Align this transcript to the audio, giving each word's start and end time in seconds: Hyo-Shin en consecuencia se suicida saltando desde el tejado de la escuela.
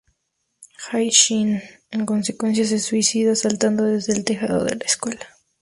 Hyo-Shin 0.89 1.61
en 1.91 2.07
consecuencia 2.07 2.65
se 2.65 2.79
suicida 2.79 3.35
saltando 3.35 3.83
desde 3.85 4.13
el 4.13 4.25
tejado 4.25 4.63
de 4.63 4.73
la 4.77 4.83
escuela. 4.85 5.27